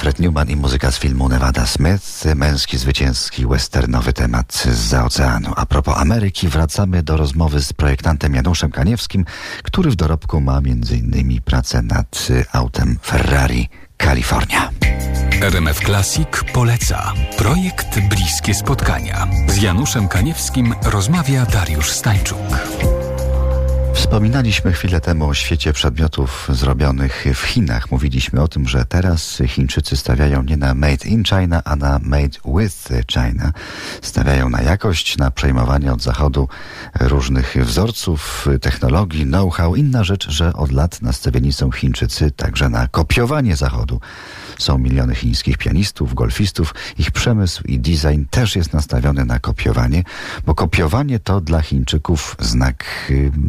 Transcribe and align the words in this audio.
Fred 0.00 0.18
Newman 0.18 0.50
i 0.50 0.56
muzyka 0.56 0.90
z 0.90 0.98
filmu 0.98 1.28
Nevada 1.28 1.66
Smith, 1.66 2.24
męski 2.36 2.78
zwycięski 2.78 3.46
westernowy 3.46 4.12
temat 4.12 4.64
z 4.72 4.94
oceanu. 4.94 5.52
A 5.56 5.66
propos 5.66 5.94
Ameryki, 5.98 6.48
wracamy 6.48 7.02
do 7.02 7.16
rozmowy 7.16 7.62
z 7.62 7.72
projektantem 7.72 8.34
Januszem 8.34 8.70
Kaniewskim, 8.70 9.24
który 9.62 9.90
w 9.90 9.96
dorobku 9.96 10.40
ma 10.40 10.58
m.in. 10.58 11.42
pracę 11.42 11.82
nad 11.82 12.28
autem 12.52 12.98
Ferrari 13.02 13.68
California. 13.98 14.70
RMF 15.40 15.80
Classic 15.80 16.28
poleca. 16.52 17.12
Projekt 17.38 18.00
Bliskie 18.00 18.54
Spotkania. 18.54 19.26
Z 19.46 19.62
Januszem 19.62 20.08
Kaniewskim 20.08 20.74
rozmawia 20.84 21.46
Dariusz 21.46 21.90
Stańczuk. 21.90 22.38
Wspominaliśmy 24.10 24.72
chwilę 24.72 25.00
temu 25.00 25.28
o 25.28 25.34
świecie 25.34 25.72
przedmiotów 25.72 26.48
zrobionych 26.52 27.24
w 27.34 27.42
Chinach. 27.42 27.90
Mówiliśmy 27.90 28.42
o 28.42 28.48
tym, 28.48 28.68
że 28.68 28.84
teraz 28.84 29.42
Chińczycy 29.46 29.96
stawiają 29.96 30.42
nie 30.42 30.56
na 30.56 30.74
made 30.74 31.08
in 31.08 31.24
China, 31.24 31.62
a 31.64 31.76
na 31.76 32.00
made 32.02 32.38
with 32.58 32.88
China. 33.12 33.52
Stawiają 34.02 34.48
na 34.48 34.62
jakość, 34.62 35.18
na 35.18 35.30
przejmowanie 35.30 35.92
od 35.92 36.02
zachodu 36.02 36.48
różnych 37.00 37.56
wzorców, 37.56 38.48
technologii, 38.60 39.26
know-how. 39.26 39.76
Inna 39.76 40.04
rzecz, 40.04 40.30
że 40.30 40.52
od 40.52 40.72
lat 40.72 41.02
nastawieni 41.02 41.52
są 41.52 41.70
Chińczycy 41.70 42.30
także 42.30 42.68
na 42.68 42.88
kopiowanie 42.88 43.56
zachodu. 43.56 44.00
Są 44.58 44.78
miliony 44.78 45.14
chińskich 45.14 45.58
pianistów, 45.58 46.14
golfistów. 46.14 46.74
Ich 46.98 47.10
przemysł 47.10 47.62
i 47.64 47.78
design 47.78 48.24
też 48.30 48.56
jest 48.56 48.72
nastawiony 48.72 49.24
na 49.24 49.38
kopiowanie, 49.38 50.04
bo 50.46 50.54
kopiowanie 50.54 51.18
to 51.18 51.40
dla 51.40 51.62
Chińczyków 51.62 52.36
znak, 52.40 52.84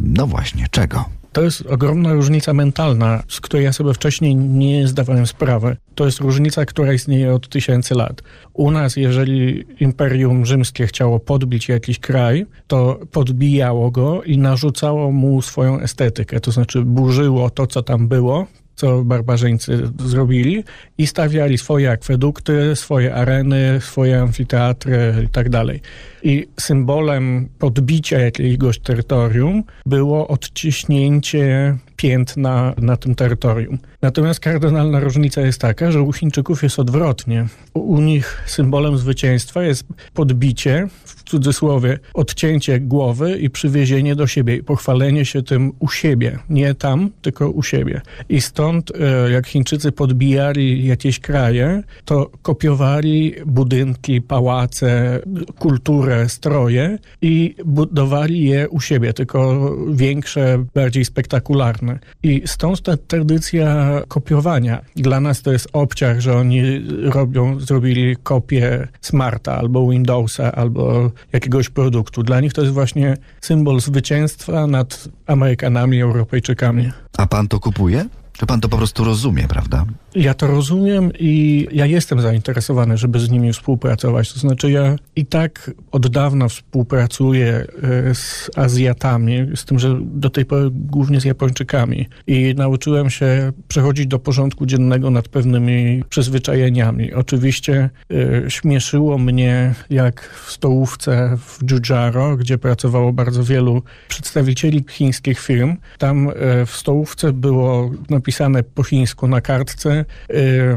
no 0.00 0.26
właśnie, 0.26 0.47
czego? 0.70 1.04
To 1.32 1.42
jest 1.42 1.66
ogromna 1.66 2.12
różnica 2.12 2.54
mentalna, 2.54 3.22
z 3.28 3.40
której 3.40 3.64
ja 3.64 3.72
sobie 3.72 3.94
wcześniej 3.94 4.36
nie 4.36 4.88
zdawałem 4.88 5.26
sprawy. 5.26 5.76
To 5.94 6.06
jest 6.06 6.20
różnica, 6.20 6.64
która 6.64 6.92
istnieje 6.92 7.34
od 7.34 7.48
tysięcy 7.48 7.94
lat. 7.94 8.22
U 8.52 8.70
nas, 8.70 8.96
jeżeli 8.96 9.64
Imperium 9.80 10.46
Rzymskie 10.46 10.86
chciało 10.86 11.20
podbić 11.20 11.68
jakiś 11.68 11.98
kraj, 11.98 12.46
to 12.66 13.00
podbijało 13.12 13.90
go 13.90 14.22
i 14.22 14.38
narzucało 14.38 15.12
mu 15.12 15.42
swoją 15.42 15.80
estetykę. 15.80 16.40
To 16.40 16.52
znaczy 16.52 16.82
burzyło 16.82 17.50
to, 17.50 17.66
co 17.66 17.82
tam 17.82 18.08
było, 18.08 18.46
co 18.78 19.04
barbarzyńcy 19.04 19.90
zrobili 20.04 20.64
i 20.98 21.06
stawiali 21.06 21.58
swoje 21.58 21.90
akwedukty, 21.90 22.76
swoje 22.76 23.14
areny, 23.14 23.80
swoje 23.80 24.20
amfiteatry 24.20 25.14
i 25.24 25.28
tak 25.28 25.48
dalej. 25.48 25.80
I 26.22 26.46
symbolem 26.60 27.48
podbicia 27.58 28.18
jakiegoś 28.18 28.78
terytorium 28.78 29.64
było 29.86 30.28
odciśnięcie 30.28 31.76
piętna 31.98 32.74
na 32.78 32.96
tym 32.96 33.14
terytorium. 33.14 33.78
Natomiast 34.02 34.40
kardynalna 34.40 35.00
różnica 35.00 35.40
jest 35.40 35.60
taka, 35.60 35.92
że 35.92 36.02
u 36.02 36.12
Chińczyków 36.12 36.62
jest 36.62 36.78
odwrotnie. 36.78 37.46
U 37.74 38.00
nich 38.00 38.42
symbolem 38.46 38.98
zwycięstwa 38.98 39.62
jest 39.62 39.84
podbicie, 40.14 40.88
w 41.04 41.22
cudzysłowie, 41.22 41.98
odcięcie 42.14 42.80
głowy 42.80 43.38
i 43.38 43.50
przywiezienie 43.50 44.16
do 44.16 44.26
siebie 44.26 44.56
i 44.56 44.62
pochwalenie 44.62 45.24
się 45.24 45.42
tym 45.42 45.72
u 45.78 45.88
siebie. 45.88 46.38
Nie 46.50 46.74
tam, 46.74 47.10
tylko 47.22 47.50
u 47.50 47.62
siebie. 47.62 48.00
I 48.28 48.40
stąd, 48.40 48.92
e, 49.00 49.30
jak 49.30 49.46
Chińczycy 49.46 49.92
podbijali 49.92 50.86
jakieś 50.86 51.20
kraje, 51.20 51.82
to 52.04 52.30
kopiowali 52.42 53.34
budynki, 53.46 54.22
pałace, 54.22 55.20
kulturę, 55.58 56.28
stroje 56.28 56.98
i 57.22 57.54
budowali 57.64 58.44
je 58.44 58.68
u 58.68 58.80
siebie, 58.80 59.12
tylko 59.12 59.70
większe, 59.90 60.64
bardziej 60.74 61.04
spektakularne. 61.04 61.87
I 62.22 62.42
stąd 62.46 62.82
ta 62.82 62.96
tradycja 62.96 63.90
kopiowania. 64.08 64.80
Dla 64.96 65.20
nas 65.20 65.42
to 65.42 65.52
jest 65.52 65.68
obciach, 65.72 66.20
że 66.20 66.36
oni 66.36 66.62
robią, 67.02 67.60
zrobili 67.60 68.16
kopię 68.22 68.88
Smarta 69.00 69.56
albo 69.56 69.90
Windowsa 69.90 70.52
albo 70.52 71.10
jakiegoś 71.32 71.68
produktu. 71.68 72.22
Dla 72.22 72.40
nich 72.40 72.52
to 72.52 72.62
jest 72.62 72.74
właśnie 72.74 73.16
symbol 73.40 73.80
zwycięstwa 73.80 74.66
nad 74.66 75.08
Amerykanami, 75.26 76.02
Europejczykami. 76.02 76.90
A 77.18 77.26
pan 77.26 77.48
to 77.48 77.60
kupuje? 77.60 78.06
Czy 78.38 78.46
pan 78.46 78.60
to 78.60 78.68
po 78.68 78.76
prostu 78.76 79.04
rozumie, 79.04 79.48
prawda? 79.48 79.84
Ja 80.14 80.34
to 80.34 80.46
rozumiem 80.46 81.10
i 81.18 81.66
ja 81.72 81.86
jestem 81.86 82.20
zainteresowany, 82.20 82.98
żeby 82.98 83.20
z 83.20 83.30
nimi 83.30 83.52
współpracować. 83.52 84.32
To 84.32 84.40
znaczy, 84.40 84.70
ja 84.70 84.96
i 85.16 85.26
tak 85.26 85.70
od 85.92 86.08
dawna 86.08 86.48
współpracuję 86.48 87.66
e, 87.82 88.14
z 88.14 88.50
Azjatami, 88.56 89.46
z 89.56 89.64
tym, 89.64 89.78
że 89.78 89.98
do 90.00 90.30
tej 90.30 90.44
pory 90.44 90.70
głównie 90.72 91.20
z 91.20 91.24
Japończykami. 91.24 92.08
I 92.26 92.54
nauczyłem 92.56 93.10
się 93.10 93.52
przechodzić 93.68 94.06
do 94.06 94.18
porządku 94.18 94.66
dziennego 94.66 95.10
nad 95.10 95.28
pewnymi 95.28 96.04
przyzwyczajeniami. 96.08 97.14
Oczywiście 97.14 97.90
y, 98.12 98.44
śmieszyło 98.48 99.18
mnie, 99.18 99.74
jak 99.90 100.30
w 100.46 100.52
stołówce 100.52 101.36
w 101.46 101.70
Jujaro, 101.70 102.36
gdzie 102.36 102.58
pracowało 102.58 103.12
bardzo 103.12 103.44
wielu 103.44 103.82
przedstawicieli 104.08 104.84
chińskich 104.90 105.40
firm, 105.40 105.76
tam 105.98 106.28
y, 106.28 106.32
w 106.66 106.70
stołówce 106.70 107.32
było 107.32 107.90
napisane 108.28 108.62
po 108.62 108.82
chińsku 108.82 109.28
na 109.28 109.40
kartce. 109.40 110.04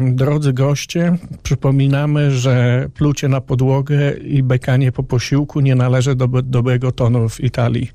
Drodzy 0.02 0.54
goście, 0.54 1.18
przypominamy, 1.44 2.32
że 2.32 2.88
plucie 2.94 3.28
na 3.28 3.42
podłogę 3.42 4.12
i 4.12 4.44
bekanie 4.44 4.92
po 4.92 5.04
posiłku 5.04 5.60
nie 5.60 5.76
należy 5.76 6.16
do 6.16 6.28
dobrego 6.28 6.92
tonu 6.92 7.30
w 7.30 7.40
Italii. 7.40 7.92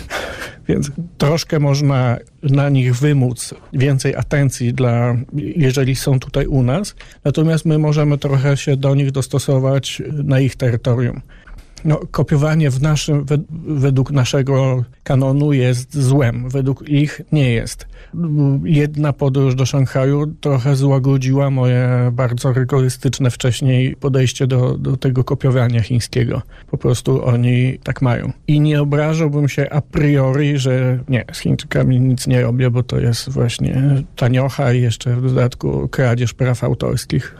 Więc 0.68 0.90
troszkę 1.18 1.58
można 1.58 2.16
na 2.42 2.68
nich 2.68 2.96
wymóc 2.96 3.54
więcej 3.72 4.16
atencji, 4.16 4.74
dla, 4.74 5.16
jeżeli 5.56 5.96
są 5.96 6.20
tutaj 6.20 6.46
u 6.46 6.62
nas, 6.62 6.94
natomiast 7.24 7.64
my 7.64 7.78
możemy 7.78 8.18
trochę 8.18 8.56
się 8.56 8.76
do 8.76 8.94
nich 8.94 9.10
dostosować 9.10 10.02
na 10.12 10.40
ich 10.40 10.56
terytorium 10.56 11.20
no, 11.84 12.00
kopiowanie 12.10 12.70
w 12.70 12.82
naszym, 12.82 13.26
według 13.66 14.10
naszego 14.10 14.84
kanonu 15.02 15.52
jest 15.52 15.96
złem, 15.96 16.48
według 16.48 16.88
ich 16.88 17.20
nie 17.32 17.52
jest. 17.52 17.86
Jedna 18.64 19.12
podróż 19.12 19.54
do 19.54 19.66
Szanghaju 19.66 20.26
trochę 20.26 20.76
złagodziła 20.76 21.50
moje 21.50 22.10
bardzo 22.12 22.52
rygorystyczne 22.52 23.30
wcześniej 23.30 23.96
podejście 23.96 24.46
do, 24.46 24.78
do 24.78 24.96
tego 24.96 25.24
kopiowania 25.24 25.82
chińskiego. 25.82 26.42
Po 26.70 26.78
prostu 26.78 27.24
oni 27.24 27.78
tak 27.82 28.02
mają. 28.02 28.32
I 28.46 28.60
nie 28.60 28.82
obrażałbym 28.82 29.48
się 29.48 29.70
a 29.70 29.80
priori, 29.80 30.58
że 30.58 30.98
nie, 31.08 31.24
z 31.32 31.38
Chińczykami 31.38 32.00
nic 32.00 32.26
nie 32.26 32.42
robię, 32.42 32.70
bo 32.70 32.82
to 32.82 32.98
jest 32.98 33.28
właśnie 33.28 33.82
taniocha 34.16 34.72
i 34.72 34.82
jeszcze 34.82 35.16
w 35.16 35.22
dodatku 35.22 35.88
kradzież 35.88 36.34
praw 36.34 36.64
autorskich. 36.64 37.36